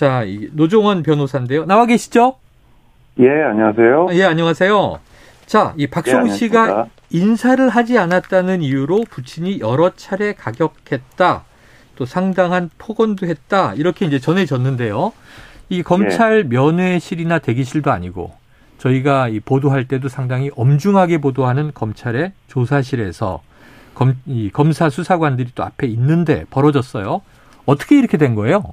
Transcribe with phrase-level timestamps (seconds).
[0.00, 1.66] 자, 노종원 변호사인데요.
[1.66, 2.36] 나와 계시죠?
[3.18, 4.06] 예, 안녕하세요.
[4.12, 4.98] 예, 안녕하세요.
[5.44, 11.44] 자, 이 박송 예, 씨가 인사를 하지 않았다는 이유로 부친이 여러 차례 가격했다.
[11.96, 13.74] 또 상당한 폭언도 했다.
[13.74, 15.12] 이렇게 이제 전해졌는데요.
[15.68, 16.48] 이 검찰 예.
[16.48, 18.32] 면회실이나 대기실도 아니고
[18.78, 23.42] 저희가 이 보도할 때도 상당히 엄중하게 보도하는 검찰의 조사실에서
[23.92, 27.20] 검, 이 검사 수사관들이 또 앞에 있는데 벌어졌어요.
[27.66, 28.72] 어떻게 이렇게 된 거예요?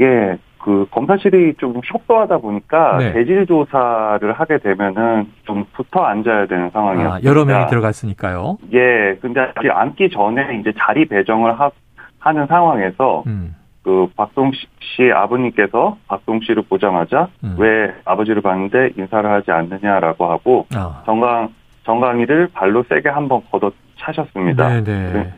[0.00, 3.12] 예, 그 검사실이 좀 협소하다 보니까 네.
[3.12, 7.14] 대질 조사를 하게 되면은 좀 붙어 앉아야 되는 상황이었어요.
[7.14, 8.58] 아, 여러 명이 들어갔으니까요.
[8.72, 11.70] 예, 근데 아직 앉기 전에 이제 자리 배정을 하,
[12.18, 13.54] 하는 상황에서 음.
[13.82, 17.56] 그 박송 씨 아버님께서 박송 씨를 보자마자 음.
[17.58, 21.02] 왜 아버지를 봤는데 인사를 하지 않느냐라고 하고 아.
[21.06, 21.48] 정강
[21.84, 24.68] 정강이를 발로 세게 한번 걷어 차셨습니다.
[24.68, 25.12] 네네.
[25.12, 25.32] 네.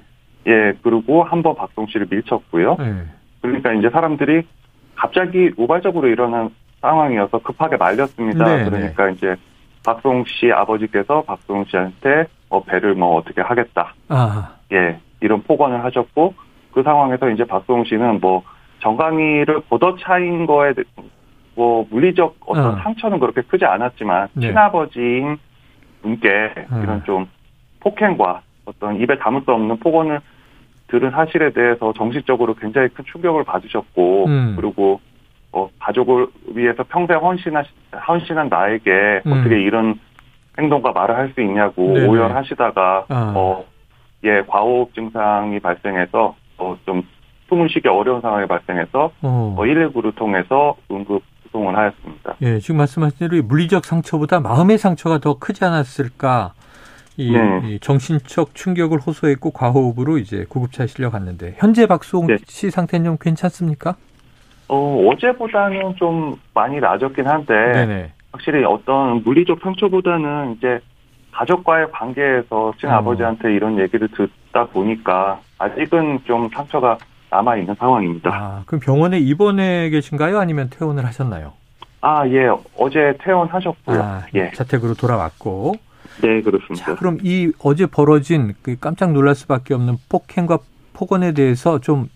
[0.48, 2.76] 예, 그리고 한번 박송 씨를 밀쳤고요.
[2.80, 3.04] 네.
[3.42, 4.46] 그러니까 이제 사람들이
[4.94, 8.44] 갑자기 우발적으로 일어난 상황이어서 급하게 말렸습니다.
[8.44, 8.64] 네네.
[8.64, 8.70] 네.
[8.70, 9.36] 그러니까 이제
[9.84, 13.94] 박송 씨 아버지께서 박송 씨한테 뭐 배를 뭐 어떻게 하겠다.
[14.08, 14.54] 아.
[14.72, 16.34] 예, 이런 폭언을 하셨고
[16.72, 18.42] 그 상황에서 이제 박송 씨는 뭐
[18.80, 20.72] 정강이를 걷어차인 거에
[21.54, 22.76] 뭐 물리적 어떤 어.
[22.82, 24.48] 상처는 그렇게 크지 않았지만 네.
[24.48, 25.38] 친아버지인
[26.00, 26.28] 분께
[26.72, 26.82] 음.
[26.82, 27.28] 이런 좀
[27.80, 30.20] 폭행과 어떤 입에 담을 수 없는 폭언을
[30.92, 34.56] 들은 사실에 대해서 정신적으로 굉장히 큰 충격을 받으셨고 음.
[34.56, 35.00] 그리고
[35.50, 37.62] 어, 가족을 위해서 평생 헌신하,
[38.06, 39.32] 헌신한 나에게 음.
[39.32, 39.98] 어떻게 이런
[40.58, 42.06] 행동과 말을 할 수 있냐고 네네.
[42.08, 43.32] 오열하시다가 아.
[43.34, 43.64] 어,
[44.24, 47.02] 예 과호흡 증상이 발생해서 어, 좀
[47.48, 49.54] 숨을 쉬기 어려운 상황이 발생해서 어.
[49.56, 52.34] 어 119를 통해서 응급 구송을 하였습니다.
[52.42, 56.52] 예, 지금 말씀하신 대로 물리적 상처보다 마음의 상처가 더 크지 않았을까?
[57.16, 57.60] 이, 네.
[57.64, 62.36] 이 정신적 충격을 호소했고 과호흡으로 이제 구급차에 실려갔는데 현재 박수홍 네.
[62.46, 63.96] 씨 상태는 좀 괜찮습니까?
[64.68, 68.12] 어, 어제보다는 좀 많이 나아졌긴 한데 네네.
[68.32, 70.80] 확실히 어떤 물리적 상처보다는 이제
[71.32, 73.50] 가족과의 관계에서 친아버지한테 어.
[73.50, 76.96] 이런 얘기를 듣다 보니까 아직은 좀 상처가
[77.30, 78.30] 남아 있는 상황입니다.
[78.32, 80.38] 아, 그럼 병원에 입원해 계신가요?
[80.38, 81.54] 아니면 퇴원을 하셨나요?
[82.02, 82.48] 아, 예.
[82.76, 84.02] 어제 퇴원하셨고요.
[84.02, 84.50] 아, 예.
[84.52, 85.74] 자택으로 돌아왔고.
[86.20, 86.84] 네, 그렇습니다.
[86.84, 90.58] 자, 그럼 이 어제 벌어진 그 깜짝 놀랄 수밖에 없는 폭행과
[90.92, 92.08] 폭언에 대해서 좀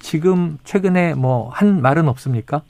[0.00, 2.62] 지금 최근에 뭐 한 말은 없습니까?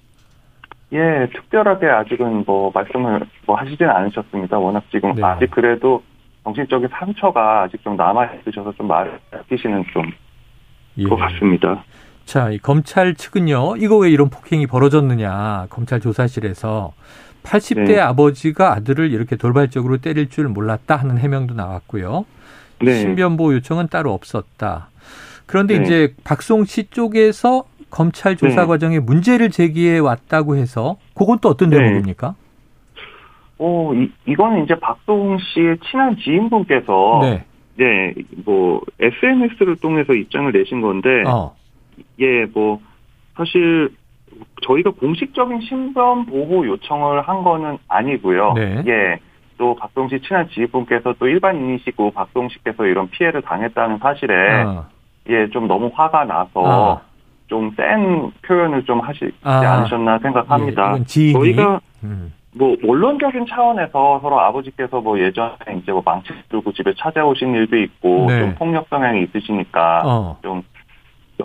[0.93, 4.59] 예, 특별하게 아직은 뭐 말씀을 뭐 하시지는 않으셨습니다.
[4.59, 5.23] 워낙 지금 네.
[5.23, 6.03] 아직 그래도
[6.45, 10.09] 정신적인 상처가 아직 좀 남아 있으셔서 좀 말을 아끼시는 좀것
[10.97, 11.05] 예.
[11.05, 11.85] 같습니다.
[12.25, 16.93] 자, 이 검찰 측은요, 이거 왜 이런 폭행이 벌어졌느냐, 검찰 조사실에서
[17.43, 18.01] 80대 네.
[18.01, 22.25] 아버지가 아들을 이렇게 돌발적으로 때릴 줄 몰랐다 하는 해명도 나왔고요.
[22.81, 22.95] 네.
[22.95, 24.91] 신변보호 요청은 따로 없었다.
[25.47, 25.85] 그런데 네.
[25.85, 28.67] 이제 박송 씨 쪽에서 검찰 조사 네.
[28.67, 31.79] 과정에 문제를 제기해 왔다고 해서 그건 또 어떤 네.
[31.79, 32.35] 대목입니까?
[33.59, 37.45] 어, 이, 이거는 이제 박송 씨의 친한 지인분께서 네.
[37.77, 41.55] 네, 뭐 SNS를 통해서 입장을 내신 건데 어.
[42.21, 42.81] 예, 뭐
[43.37, 43.91] 사실
[44.63, 48.53] 저희가 공식적인 신변 보호 요청을 한 거는 아니고요.
[48.55, 48.83] 네.
[48.87, 49.19] 예.
[49.57, 54.87] 또 박동 씨 친한 지인분께서 또 일반인이시고 박동 씨께서 이런 피해를 당했다는 사실에 어.
[55.29, 57.01] 예, 좀 너무 화가 나서 어.
[57.49, 59.59] 좀센 표현을 좀 하시지 아.
[59.59, 60.97] 않으셨나 생각합니다.
[60.99, 62.33] 예, 저희가 음.
[62.55, 68.27] 뭐 원론적인 차원에서 서로 아버지께서 뭐 예전에 이제 뭐 망치 들고 집에 찾아오신 일도 있고
[68.29, 68.41] 네.
[68.41, 70.39] 좀 폭력 성향이 있으시니까 어.
[70.43, 70.63] 좀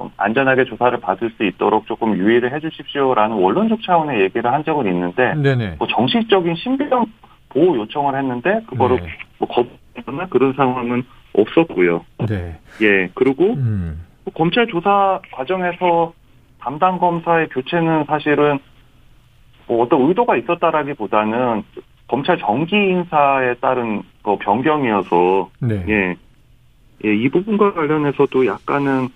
[0.04, 5.34] 좀 안전하게 조사를 받을 수 있도록 조금 유의를 해주십시오라는 원론적 차원의 얘기를 한 적은 있는데
[5.36, 5.76] 네네.
[5.80, 7.06] 뭐 정식적인 신변
[7.50, 9.08] 보호 요청을 했는데 그거를 네.
[9.38, 11.04] 뭐 거부하거나 그런 상황은
[11.34, 12.04] 없었고요.
[12.28, 12.60] 네.
[12.82, 14.02] 예 그리고 음.
[14.34, 16.14] 검찰 조사 과정에서
[16.60, 18.60] 담당 검사의 교체는 사실은
[19.68, 21.64] 뭐 어떤 의도가 있었다라기보다는
[22.08, 25.86] 검찰 정기 인사에 따른 그 변경이어서 네.
[25.88, 26.16] 예.
[27.06, 29.10] 예, 이 부분과 관련해서도 약간은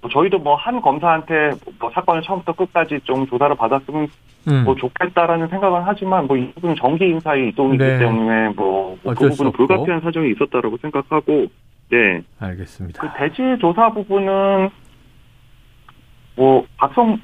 [0.00, 4.08] 뭐 저희도 뭐 한 검사한테 뭐 사건을 처음부터 끝까지 좀 조사를 받았으면
[4.48, 4.64] 음.
[4.64, 7.98] 뭐 좋겠다라는 생각은 하지만 뭐 이 부분은 정기 인사의 이동이기 네.
[7.98, 11.46] 때문에 뭐그 부분은 불가피한 사정이 있었다라고 생각하고
[11.90, 13.00] 네 알겠습니다.
[13.02, 14.70] 그 대지 조사 부분은
[16.36, 17.18] 뭐 박성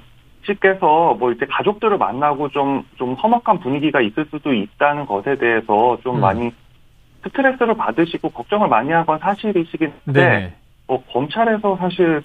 [0.45, 6.21] 씨께서 뭐 이제 가족들을 만나고 좀좀 험악한 분위기가 있을 수도 있다는 것에 대해서 좀 음.
[6.21, 6.53] 많이
[7.25, 10.55] 스트레스를 받으시고 걱정을 많이 한 건 사실이시긴 한데 네.
[10.87, 12.21] 뭐 검찰에서 사실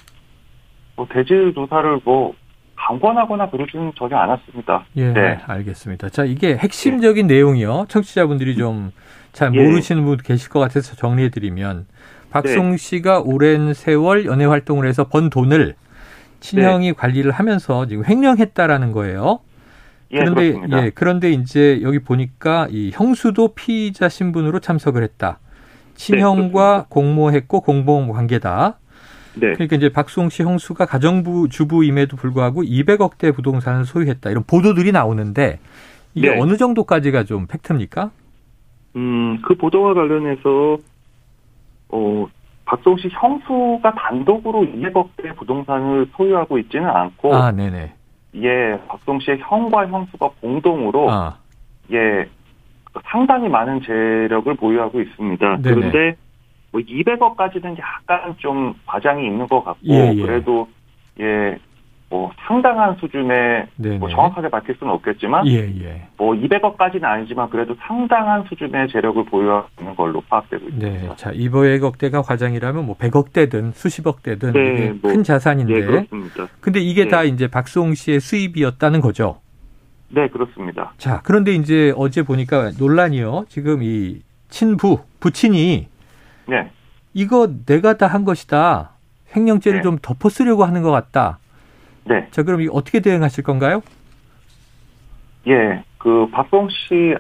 [1.02, 2.34] 뭐 대질 조사를 뭐
[2.76, 4.86] 강권하거나 그러지는 전혀 않았습니다.
[4.98, 5.40] 예, 네.
[5.46, 6.10] 알겠습니다.
[6.10, 7.36] 자, 이게 핵심적인 네.
[7.36, 7.86] 내용이요.
[7.90, 8.92] 청취자분들이 좀
[9.34, 10.06] 잘 모르시는 예.
[10.06, 11.88] 분 계실 것 같아서 정리해 드리면
[12.32, 12.78] 박송 네.
[12.78, 15.76] 씨가 오랜 세월 연예 활동을 해서 번 돈을
[16.40, 16.94] 친형이 네.
[16.94, 19.40] 관리를 하면서 지금 횡령했다라는 거예요.
[20.12, 20.86] 예, 그런데 그렇습니다.
[20.86, 25.40] 예, 그런데 이제 여기 보니까 이 형수도 피의자 신분으로 참석을 했다.
[25.96, 28.80] 친형과 네, 공모했고 공범 관계다.
[29.36, 29.54] 네.
[29.54, 34.30] 그러니까 이제 박수홍 씨 형수가 가정부 주부임에도 불구하고 200억대 부동산을 소유했다.
[34.30, 35.60] 이런 보도들이 나오는데
[36.14, 36.40] 이게 네.
[36.40, 38.12] 어느 정도까지가 좀 팩트입니까?
[38.96, 40.78] 음, 그 보도와 관련해서
[41.90, 42.28] 어
[42.66, 47.94] 박수홍 씨 형수가 단독으로 200억대 부동산을 소유하고 있지는 않고 아, 네네.
[48.36, 51.38] 예, 박수홍 씨의 형과 형수가 공동으로 아.
[51.92, 52.26] 예
[53.06, 55.58] 상당히 많은 재력을 보유하고 있습니다.
[55.62, 55.76] 네네.
[55.76, 56.18] 그런데
[56.72, 60.22] 뭐 200억까지는 약간 좀 과장이 있는 것 같고 예, 예.
[60.22, 60.68] 그래도
[61.20, 61.58] 예.
[62.10, 66.08] 뭐 상당한 수준의 뭐 정확하게 밝힐 수는 없겠지만 예, 예.
[66.18, 70.90] 뭐 200억까지는 아니지만 그래도 상당한 수준의 재력을 보유하고 있는 걸로 파악되고 있습니다.
[70.90, 75.74] 네, 자 200억대가 과장이라면 뭐 100억대든 수십억대든 네, 뭐, 큰 자산인데.
[75.74, 76.48] 네, 그렇습니다.
[76.60, 77.10] 근데 이게 네.
[77.10, 79.40] 다 이제 박수홍 씨의 수입이었다는 거죠.
[80.10, 80.92] 네, 그렇습니다.
[80.98, 83.46] 자, 그런데 이제 어제 보니까 논란이요.
[83.48, 84.20] 지금 이
[84.50, 85.88] 친부, 부친이
[86.52, 86.70] 네.
[87.14, 88.92] 이거 내가 다 한 것이다.
[89.34, 89.84] 횡령죄를 네.
[89.84, 91.40] 좀 덮어쓰려고 하는 것 같다.
[92.04, 92.28] 네.
[92.32, 93.82] 자, 그럼 이 어떻게 대응하실 건가요?
[95.48, 97.16] 예, 그 박성 씨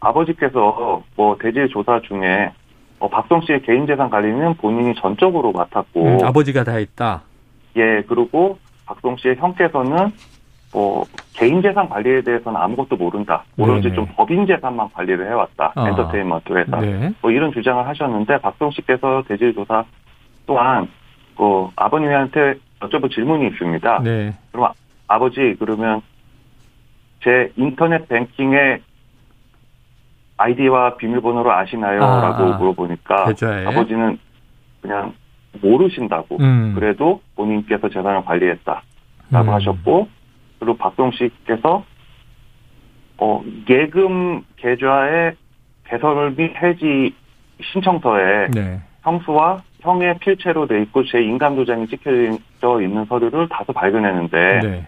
[0.00, 2.50] 아버지께서 뭐 대질 조사 중에
[2.98, 7.22] 어, 박성 씨의 개인 재산 관리는 본인이 전적으로 맡았고 음, 아버지가 다 했다.
[7.76, 10.12] 예, 그리고 박성 씨의 형께서는
[10.72, 11.04] 뭐
[11.34, 13.44] 개인 재산 관리에 대해서는 아무것도 모른다.
[13.58, 13.94] 오로지 네네.
[13.94, 15.72] 좀 법인 재산만 관리를 해왔다.
[15.74, 15.88] 아.
[15.88, 17.12] 엔터테인먼트에서 네.
[17.20, 19.84] 뭐 이런 주장을 하셨는데 박성 씨께서 대질 조사
[20.46, 20.88] 또한
[21.36, 24.02] 그 아버님한테 여쭤볼 질문이 있습니다.
[24.02, 24.32] 네.
[24.50, 24.72] 그럼
[25.08, 26.00] 아버지 그러면
[27.22, 28.80] 제 인터넷 뱅킹의
[30.38, 32.02] 아이디와 비밀번호를 아시나요?
[32.02, 33.66] 아, 라고 물어보니까 계좌에.
[33.66, 34.18] 아버지는
[34.80, 35.12] 그냥
[35.60, 36.38] 모르신다고.
[36.40, 36.72] 음.
[36.74, 38.82] 그래도 본인께서 재산을 관리했다라고
[39.32, 39.48] 음.
[39.50, 40.08] 하셨고
[40.62, 41.84] 그리고 박동 씨께서
[43.18, 45.34] 어, 예금 계좌의
[45.88, 47.12] 개설 및 해지
[47.60, 48.80] 신청서에 네.
[49.02, 54.86] 형수와 형의 필체로 돼 있고 제 인감 도장이 찍혀져 있는 서류를 다소 발견했는데 네.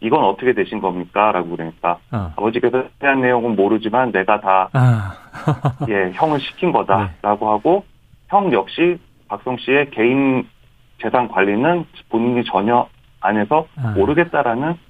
[0.00, 1.32] 이건 어떻게 되신 겁니까?
[1.32, 2.32] 라고 그러니까 아.
[2.36, 5.16] 버지께서 대한 내용은 모르지만 내가 다 아.
[5.90, 7.50] 예, 형을 시킨 거다라고 네.
[7.50, 7.84] 하고
[8.28, 8.96] 형 역시
[9.26, 10.48] 박성 씨의 개인
[11.02, 12.86] 재산 관리는 본인이 전혀
[13.20, 13.90] 안 해서 아.
[13.96, 14.85] 모르겠다라는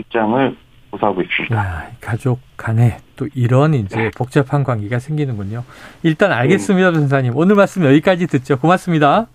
[0.00, 0.56] 입장을
[0.90, 1.56] 고수하고 있습니다.
[1.56, 4.10] 야, 가족 간에 또 이런 이제 네.
[4.16, 5.64] 복잡한 관계가 생기는군요.
[6.02, 7.36] 일단 알겠습니다, 변사님.
[7.36, 8.58] 오늘 말씀 여기까지 듣죠.
[8.58, 9.26] 고맙습니다.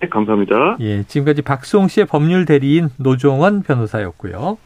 [0.00, 0.76] 네, 감사합니다.
[0.80, 4.58] 예, 지금까지 박수홍 씨의 법률 대리인 노종원 변호사였고요.